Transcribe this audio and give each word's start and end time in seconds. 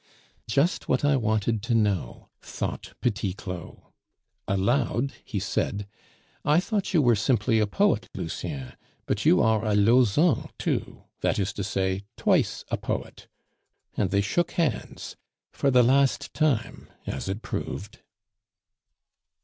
"Just 0.47 0.89
what 0.89 1.05
I 1.05 1.15
wanted 1.15 1.61
to 1.61 1.75
know," 1.75 2.27
thought 2.41 2.95
Petit 3.01 3.33
Claud. 3.33 3.83
Aloud 4.47 5.13
he 5.23 5.37
said 5.37 5.87
"I 6.43 6.59
thought 6.59 6.91
you 6.91 7.03
were 7.03 7.15
simply 7.15 7.59
a 7.59 7.67
poet, 7.67 8.09
Lucien, 8.15 8.73
but 9.05 9.25
you 9.25 9.41
are 9.41 9.63
a 9.63 9.75
Lauzun 9.75 10.49
too, 10.57 11.03
that 11.19 11.37
is 11.37 11.53
to 11.53 11.63
say 11.63 12.01
twice 12.17 12.65
a 12.71 12.77
poet," 12.77 13.27
and 13.95 14.09
they 14.09 14.21
shook 14.21 14.53
hands 14.53 15.17
for 15.53 15.69
the 15.69 15.83
last 15.83 16.33
time, 16.33 16.89
as 17.05 17.29
it 17.29 17.43
proved. 17.43 17.99